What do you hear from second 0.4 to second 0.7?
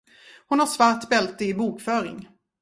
Hon har